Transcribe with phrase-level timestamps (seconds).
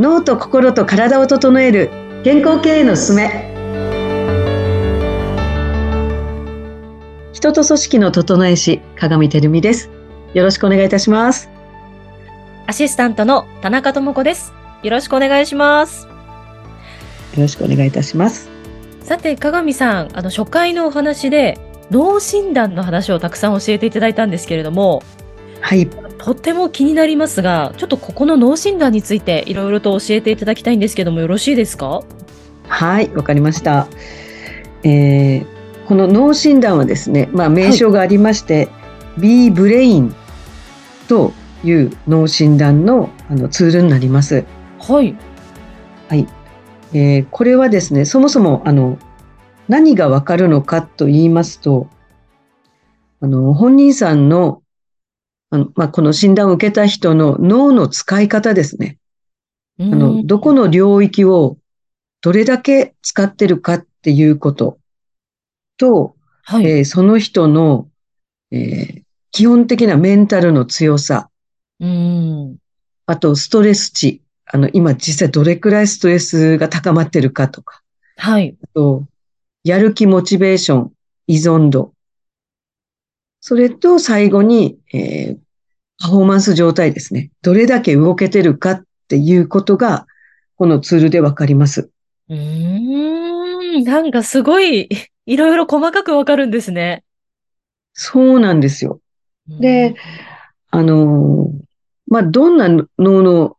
[0.00, 1.90] 脳と心と体を整える
[2.24, 3.52] 健康経営のすすめ。
[7.34, 9.90] 人と組織の整え師鏡照美です。
[10.32, 11.50] よろしくお願いいたします。
[12.66, 14.54] アシスタントの田中智子です。
[14.82, 16.06] よろしくお願いします。
[16.06, 18.48] よろしくお願いいたします。
[19.02, 21.58] さて、鏡さん、あの、初回のお話で、
[21.90, 25.02] 脳診断の話をたくさん教えていただいたんですけれども、
[25.60, 25.90] はい
[26.22, 32.02] とっても気になりますが、ちょっとここの脳診断についていろいろと教えていただきたいんですけども、よろしいですか？
[32.68, 33.88] はいわかりました、
[34.84, 35.46] えー、
[35.86, 38.68] この脳診断はですねまあ名称がありまして、
[39.18, 40.14] B ブレイン
[41.08, 41.32] と
[41.64, 44.44] いう脳診断のあのツールになります。
[44.78, 45.16] はい。
[46.92, 48.98] えーこれはですね、そもそもあの
[49.68, 51.88] 何がわかるのかと言いますと、
[53.20, 54.62] あの本人さんの
[55.50, 58.98] あの、まあ、この診断を受けた人の脳の使い方ですね。
[59.78, 61.56] ああのどこの領域を
[62.20, 64.78] どれだけ使ってるかっていうこと
[65.76, 66.66] と、はい。
[66.66, 67.88] えーその人の、
[68.50, 71.30] えー基本的なメンタルの強さ、
[71.78, 72.56] うん。
[73.06, 77.80] あとストレス値、あの今実際どれくらいストレスが高まってるかとか、
[78.16, 78.56] はい。
[78.60, 79.04] あと、
[79.62, 80.92] やる気、モチベーション、
[81.28, 81.94] 依存度。
[83.40, 85.38] それと最後に、えー
[86.02, 87.30] パフォーマンス状態ですね。
[87.42, 90.06] どれだけ動けてるかっていうことが、
[90.56, 91.90] このツールでわかります。
[92.30, 93.84] うーん。
[93.84, 94.88] なんかすごい、
[95.26, 97.04] いろいろ細かくわかるんですね。
[97.92, 99.00] そうなんですよ。
[99.46, 99.94] で、
[100.70, 101.64] あのー
[102.06, 103.56] まあ、どんな脳の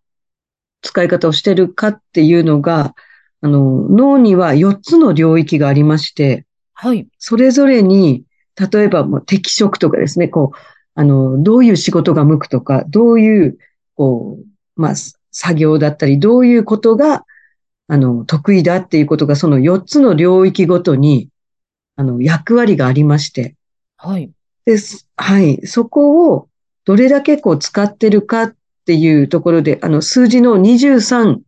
[0.81, 2.95] 使い方をしてるかっていうのが、
[3.41, 7.07] あの、脳には4つの領域がありまして、はい。
[7.19, 8.23] それぞれに、
[8.55, 10.57] 例えばもう適職とかですね、こう、
[10.93, 13.57] あの、どういう仕事が向くとか、どういう、
[13.95, 14.93] こう、まあ、
[15.31, 17.25] 作業だったり、どういうことが、
[17.87, 21.29] あの、得意だっていうことが、その4つの領域ごとに、
[21.95, 23.55] あの、役割がありまして、
[23.97, 24.31] はい。
[24.65, 25.07] です。
[25.15, 25.65] はい。
[25.65, 26.47] そこを、
[26.85, 31.41] どれだけこう使ってるかっていうところで、あの、数字の23、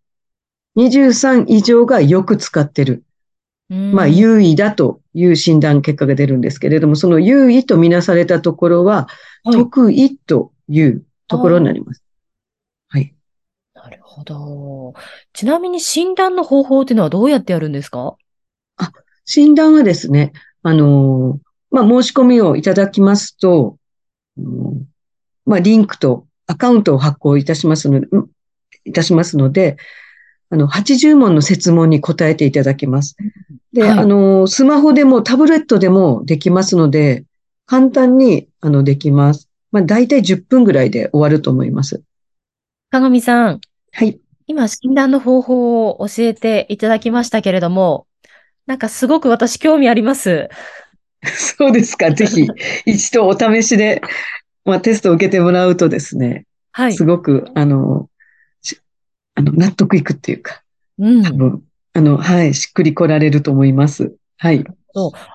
[0.76, 3.04] 23以上がよく使ってる。
[3.94, 9.08] まあ、う優位だという診断結果が出るんですけれども、その優位とみなされたところは、
[9.46, 12.02] はい得意というところになります。
[12.88, 13.14] はい。
[13.74, 14.94] なるほど。
[15.34, 18.16] ちなみに診断の方法っていうのはどうやってやるんですか？
[19.26, 20.32] 診断はですね、
[20.62, 23.78] あのー、まあ、申し込みをいただきますと、
[24.38, 24.88] うん
[25.46, 28.28] まあ、リンクとアカウントを発行いたしますので、ん
[28.86, 29.76] いたしますので、
[30.54, 33.16] あの、80問の設問に答えていただきます。
[33.74, 37.26] で、はいあのー、スマホでもタブレットでもできますので、
[37.66, 39.50] 簡単に、あの、できます。
[39.72, 42.04] まあ、大体10分ぐらいで終わると思います。
[42.92, 43.62] 鏡さん、
[43.94, 44.20] はい。
[44.46, 48.06] 今診断の方法を教えていただきましたけれども、
[48.68, 50.50] なんかすごく私興味あります。
[51.58, 52.12] そうですか。
[52.12, 52.46] ぜひ、
[52.86, 54.04] 一度お試しで、
[54.66, 57.04] まあ、テストを受けてもらうとですね、はいす。
[57.04, 58.13] ごく、あの、し
[59.36, 60.64] あの、納得いくっていうか、
[61.00, 61.24] うん。
[61.24, 61.64] 多分、
[61.94, 64.16] あの、はい、しっくり来られると思います。
[64.38, 64.64] はい。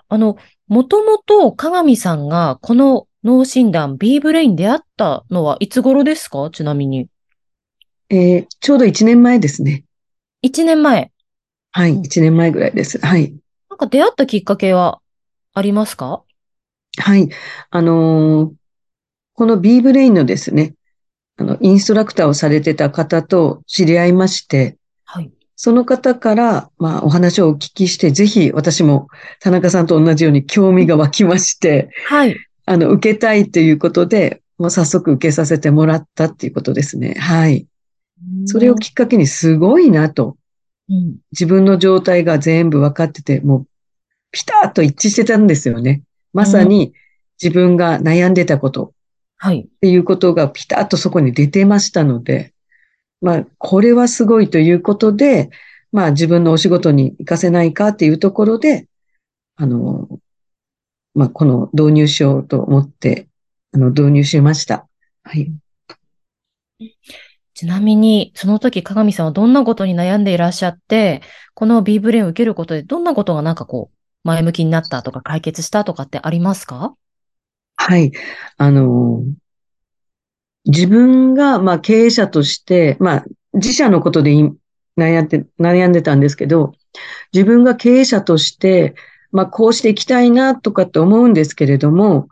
[0.09, 0.36] あの、
[0.69, 6.48] もともと鏡さんがこの脳診断 B ブレイン出会ったのはいつ頃ですか？
[6.53, 7.09] ちなみに。
[8.10, 9.84] えーちょうど1年前ですね。
[10.42, 11.10] 1年前。
[11.72, 12.98] はい、うん1年前ぐらいです。
[12.98, 13.34] はい。
[13.70, 15.00] なんか出会ったきっかけは
[15.54, 16.22] ありますか？
[16.98, 17.28] はい。
[17.70, 18.53] あのー
[19.34, 20.75] この B ブレインのですね、
[21.38, 25.31] あの、インストラクターをされてた方と知り合いまして、はい。
[25.56, 29.09] その方から、まあ、お話をお聞きして、ぜひ私も
[29.41, 32.37] 田中さんと同じように興味が湧きまして、はい。
[32.66, 37.15] あの、受けたいということで、もう早速受けさせてもらったっていうことですね。
[37.15, 37.66] はい。
[38.47, 40.37] それをきっかけにすごいなと、
[40.88, 41.16] うん。
[41.31, 43.66] 自分の状態が全部分かってて、もう
[44.32, 46.03] ピタッと一致してたんですよね。
[46.32, 46.93] まさに
[47.41, 48.93] 自分が悩んでたこと
[49.39, 49.61] はい。
[49.61, 52.53] っていうことがピタッとそこに出てましたので、
[53.21, 55.51] まあ、これはすごいということで、
[55.91, 58.89] まあ自分のお仕事に活かせないかっていうところで、
[59.57, 60.09] あの、
[61.15, 63.29] まあこの導入しようと思って、
[63.73, 64.87] あの、導入しました。
[65.23, 65.53] はい。
[67.55, 71.23] ちなみに、その時、鏡さんはどんなことに悩んでいらっしゃって、
[71.55, 76.95] この B ブレインを受けることで、どんなことがなんかこう、前向きになったとか解決したとかってありますか？
[77.89, 78.13] はい。
[78.59, 79.25] あの、
[80.67, 83.25] 自分が、まあ、経営者として、まあ、
[83.55, 84.45] 自社のことでい
[84.99, 86.75] 悩んで、悩んでたんですけど、
[87.33, 88.95] 自分が経営者として、
[89.33, 92.29] まあ、こうしていきたいなとかって思うんですけれども、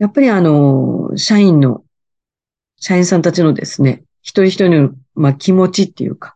[0.00, 1.84] やっぱりあの、社員の、
[2.80, 6.34] 社員さんたちのですね、一人一人の、まあ、気持ちっていうか、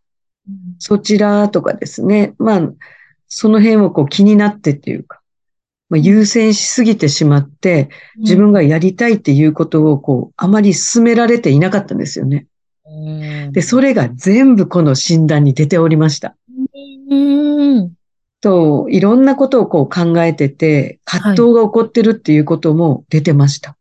[0.78, 2.36] そちらとかですね。
[2.38, 2.70] まあ、
[3.26, 5.20] その辺をこう気になってっていうか、
[5.92, 12.46] まあ、優先しすぎてしまって、自分がやりたいっていうことをこう、あまり進められていなかったんですよね。
[12.86, 13.52] うん。
[13.52, 16.34] で、それが全部この診断に出ておりました。
[17.10, 17.14] う
[17.82, 17.92] ん。
[18.40, 23.76] と、いろんなことをこう考えてて、葛藤が起こってるっていうことも出てました。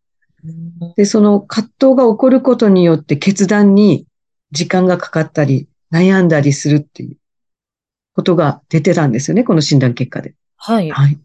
[0.98, 4.06] で、その葛藤が起こることによって決断に
[4.52, 7.16] 時間がかかったり、悩んだりするっていう
[8.16, 10.34] ことが出てたんですよね、この診断結果で。
[10.58, 10.90] はい。
[10.90, 11.18] はい。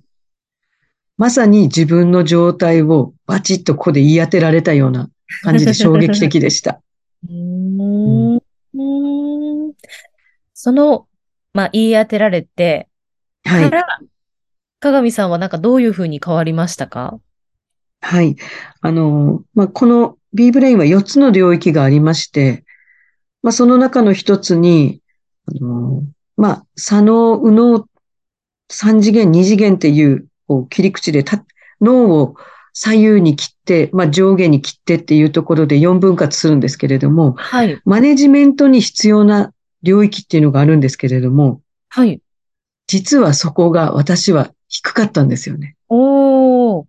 [1.19, 5.09] まさに自分の状態をバチッとここで言い当てられたような
[5.43, 6.81] 感じで衝撃的でした。
[7.29, 9.73] うーんうん
[10.53, 11.07] その、
[11.53, 12.89] まあ、言い当てられて、
[13.45, 13.65] はい。
[13.65, 14.01] から、
[14.81, 17.19] 鏡さんはなんかどういうふうに変わりましたか？
[18.01, 18.37] はい。
[18.81, 22.65] あの、まあ、この B ブレインは4つの領域がありまして、
[23.43, 25.01] まあ、その中の一つに、
[25.47, 26.03] あの、
[26.37, 27.89] まあ、左脳、右脳、
[28.71, 31.45] 3次元、2次元っていう、こう、切り口でた
[31.81, 32.37] 脳を
[32.73, 37.81] 左右に切って、まあ、上下に切ってっていうところで4分割するんですけれども、はい。
[37.85, 39.53] マネジメントに必要な
[39.83, 42.21] 領域っていうのがあるんですけれども、はい。
[42.87, 45.77] 実はそこが私は低かったんですよね。
[45.89, 46.87] おー。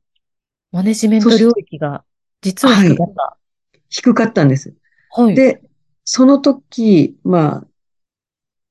[0.71, 2.04] マネジメント領域が、
[2.42, 3.38] 実は低かった。
[3.89, 4.74] 低かったんです。
[5.12, 5.36] はい。
[5.36, 5.62] で、
[6.04, 7.67] その時、まあ、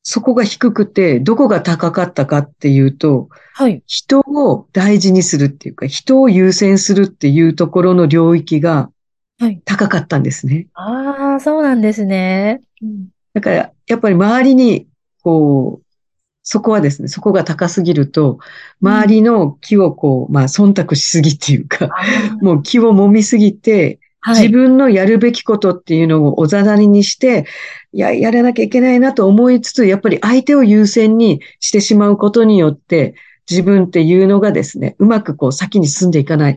[0.09, 3.83] そこが低くて、どこが高かったかっていうと、はい。
[3.89, 8.89] 人を大事にするっていうか、人を優先するっていうところの領域が
[9.41, 9.61] はい。
[9.65, 10.69] 高かったんですね。
[10.75, 12.61] ああ、そうなんですね。
[12.81, 14.87] うんだから、やっぱり周りに、
[15.23, 15.87] こう、
[16.43, 18.39] そこはですね、そこが高すぎると、
[18.81, 21.91] 周りの気をこう、まあ、忖度しすぎっていうか、
[22.41, 23.99] もう気を揉みすぎて、はい。
[24.35, 27.47] 自分のやるべきことっていうのをおざなりにして、
[27.93, 33.15] いや、やらなきゃいけないなと思いつつ、やっぱり相手を優先にしてしまうことによって、
[33.49, 36.57] 自分っていうのがですね、うまくこう先に進んでいかない、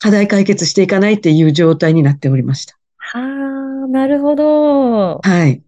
[0.00, 2.76] 課題解決していかないっていう状態になっておりました。
[3.14, 3.20] ああ、
[3.88, 5.18] なるほど。
[5.18, 5.62] はい。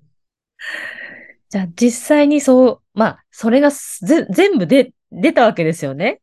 [1.50, 6.20] じゃあ実際にそう、まあ、それがぜ全部で出たわけですよね？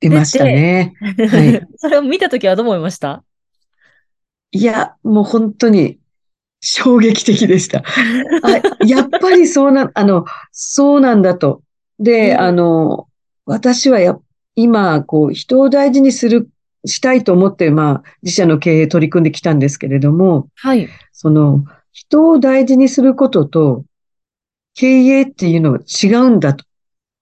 [0.00, 0.94] 出ましたね。
[0.98, 1.66] はい。
[1.76, 3.22] それを見たときはどう思いました？
[4.52, 5.98] いや、もう本当に
[6.60, 7.82] 衝撃的でした。
[8.44, 11.62] あ、やっぱりそうな、あの、そうなんだと。
[11.98, 13.08] で、うんあの、
[13.46, 14.18] 私はや、
[14.54, 16.48] 今、こう、人を大事にする、
[16.84, 20.88] したいと思って、まあ、自社の経営取り組んできたんですけれども、はい。
[21.12, 23.84] その、人を大事にすることと、
[24.74, 26.64] 経営っていうのは違うんだと。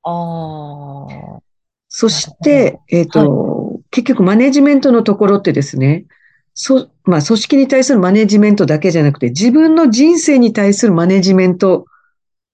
[0.03, 1.07] あ
[1.37, 1.41] あ。
[1.89, 6.07] そして、えっと、結局マネジメントのところってですね、
[6.55, 11.87] そ、まあ、組織に対するマネジメントだけじゃなくて、自分の人生に対するマネジメント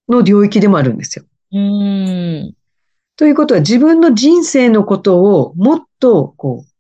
[0.08, 1.25] の領域でもあるんですよ。
[1.52, 2.54] うーん。
[3.16, 6.70] ということは、自分の人生のことをもっと、こう、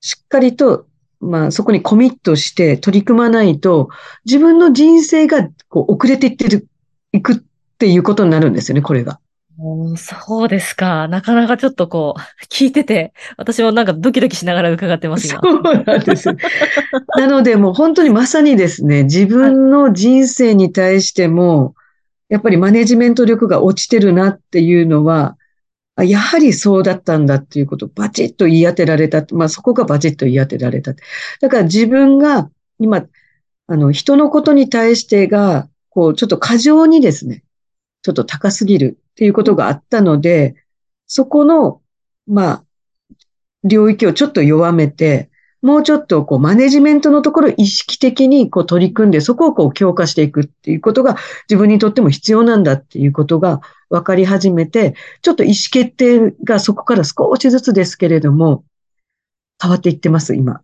[0.00, 0.86] しっかりと、
[1.20, 3.88] まあ、そこにコミットして取り組まないと、
[4.24, 6.66] 自分の人生が、こう、遅れていってる、
[7.12, 7.36] いくっ
[7.78, 9.20] ていうことになるんですよね、これが。
[9.96, 11.08] そうですか。
[11.08, 15.40] なかなかちょっとこう、聞いてて、私もなんかドキドキしながら伺ってます、今。
[15.40, 16.28] そうなんです。
[17.16, 21.74] なので、もう本当にまさにですね、自分の人生に対しても、
[22.28, 25.36] やっぱりマネジメント力が落ちてるなっていうのは、
[25.96, 29.24] あやはりそうだったんだっていうことをバチッと言い当てられた。
[29.32, 30.92] まあそこがバチッと言い当てられた。
[31.40, 33.06] だから自分が今、
[33.68, 37.42] あの、人のことに対してが、こう、ちょっと過剰にですね、
[38.02, 40.56] ちょっと高すぎるっていうことがあったので、
[41.06, 41.80] そこの、
[42.26, 42.64] まあ、
[43.64, 45.30] 領域をちょっと弱めて、
[45.62, 51.16] もうちょっとこうマネジメントのところを意識的にこう取り組んで、そこをこう強化していくっていうことが
[51.48, 58.64] 自分にとっても必要なんだっていうことが分かり始めて、ちょっと意思決定がそこから少しずつですけれども、
[59.60, 60.60] 変わっていってます、今。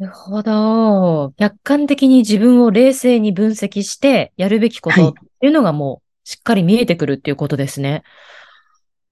[0.00, 1.32] なるほど。
[1.38, 8.04] 客観的に自分を冷静に分析して、やるべきことっていうのがもうしっかり見えてくるっていうことですね。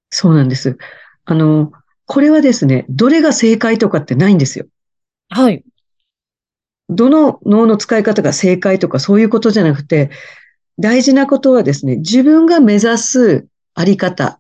[0.09, 0.79] そうなんです。
[1.25, 1.73] あの、
[2.07, 4.67] これはですね、どれが正解とかってないんですよ。
[5.29, 5.65] はい。
[6.89, 10.11] どの脳の使い方が正解とかそういうことじゃなくて、
[10.79, 14.39] 大事なことはですね、自分が目指すあり方、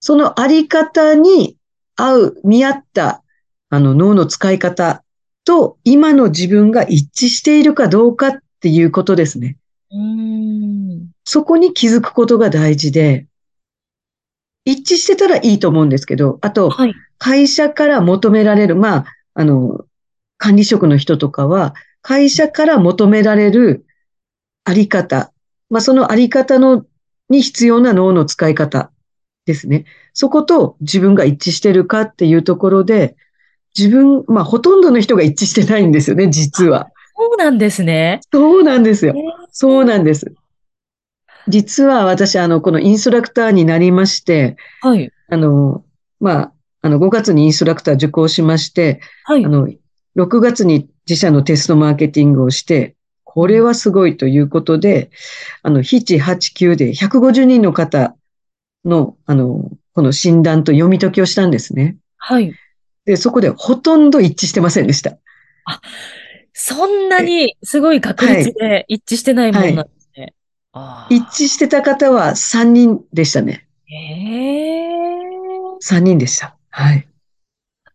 [0.00, 1.58] そのあり方に
[1.96, 3.22] 合う、見合った、
[3.68, 5.04] あの脳の使い方
[5.44, 9.58] と今の自分が一致しているかどうかっていうことですね。
[9.90, 10.85] うーん。
[11.26, 13.26] そこに気づくことが大事で、
[14.64, 16.94] 一致してたらいいと思うんですけど、あと、はい。
[17.18, 19.86] 会社から求められる、まあ、あの、
[20.38, 23.86] 管理職の人とかは、会社から求められる
[24.64, 25.32] あり方、
[25.68, 26.86] まあ、そのあり方の、
[27.28, 28.92] に必要な脳の使い方
[29.46, 29.84] ですね。
[30.14, 33.16] そこと自分が一致してるかっていうところで、
[33.76, 36.88] 自分、まあ、ほとんどの人が一致してないんですよね、実は。
[37.16, 38.20] そうなんですね。
[38.30, 39.14] そうなんですよ。
[39.50, 40.32] そうなんです。
[41.48, 45.10] 実は私、あの、このインストラクターになりまして、はい。
[45.28, 45.84] あの、
[46.20, 49.48] まあ、あの、5月にインストラクター受講しまして、はいあ。
[49.48, 49.68] の、
[50.16, 55.10] 6月に自社のテストマーケティングをして、これはすごいということで、
[55.62, 58.16] あの、7、8、9で150人の方
[58.84, 61.96] の、あの、この診断と読み解きをしたんですね。
[62.16, 62.54] はい。
[63.04, 65.18] で、そこでほとんど一致してませんでした。
[66.52, 69.90] そんなにすごい確率で一致してないもんなんで
[71.10, 73.66] 一致してた方は3人でしたね。
[73.84, 74.86] へえ。
[75.82, 76.56] 3人でした。
[76.70, 77.06] はい。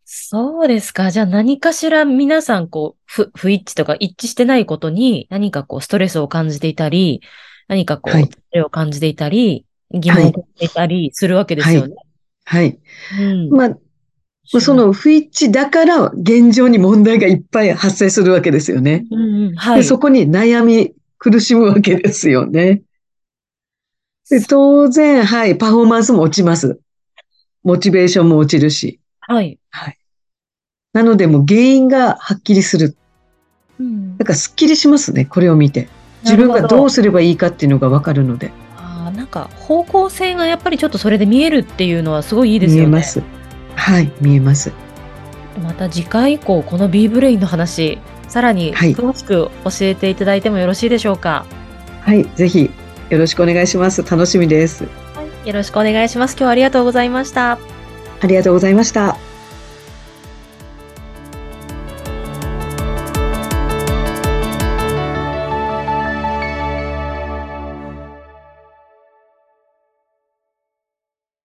[0.06, 1.12] そうですか。
[1.12, 7.22] じゃあ何かしら皆さんこう、不、不一致とか一致してないことに何かこうストレスを感じていたり、
[7.68, 11.96] 何かこう、はい疲れを感じていたり、疑問を感じていたりするわけですよね。
[12.46, 12.80] はい。
[13.20, 13.50] うん。
[13.50, 13.76] まあ、ま
[14.58, 19.06] あその不一致だから現状に問題がいっぱい発生するわけですよね。
[19.12, 19.78] うんうん、はい。
[19.78, 22.82] でそこに悩み苦しむわけですよね。
[24.28, 26.80] で当然、はい、パフォーマンスも落ちます。
[27.64, 29.00] モチベーションも落ちるし。
[29.20, 29.60] はい。
[30.94, 32.98] なので、もう原因がはっきりする。
[33.80, 35.90] うんだからすっきりしますね、これを見て。
[36.24, 38.52] 自分がどうすればいいかっていうのがわかるので。
[38.78, 42.88] あーなんか方向性がやっぱりちょっとそれで見えるっていうのはすごいいいですよね。
[42.88, 43.22] 見えます。
[43.76, 44.72] はい、見えます。
[45.62, 48.00] また次回以降、この B ブレインの話、
[48.32, 51.46] さらにはい詳しく教えていただいてもよろしいでしょうか？
[52.02, 52.72] はい、ぜひ
[53.10, 54.04] よろしくお願いします。
[54.04, 54.86] 楽しみです。
[55.46, 56.32] よろしくお願いします。
[56.32, 57.60] 今日はありがとうございました。
[58.22, 59.31] ありがとうございました。